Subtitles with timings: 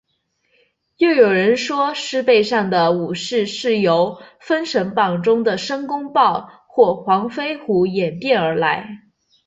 [0.97, 8.87] 又有人说是狮背上的武士是由封神榜中的申公豹或黄飞虎演变而来。